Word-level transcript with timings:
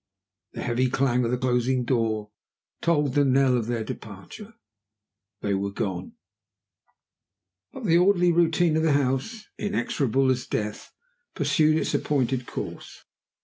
The 0.53 0.63
heavy 0.63 0.89
clang 0.89 1.25
of 1.25 1.29
the 1.29 1.37
closing 1.37 1.85
door 1.85 2.31
tolled 2.81 3.13
the 3.13 3.23
knell 3.23 3.55
of 3.55 3.67
their 3.67 3.83
departure. 3.83 4.55
They 5.41 5.53
were 5.53 5.69
gone. 5.71 6.13
But 7.71 7.85
the 7.85 7.99
orderly 7.99 8.31
routine 8.31 8.75
of 8.77 8.81
the 8.81 8.93
house 8.93 9.45
inexorable 9.59 10.31
as 10.31 10.47
death 10.47 10.91
pursued 11.35 11.77
its 11.77 11.93
appointed 11.93 12.47
course. 12.47 13.05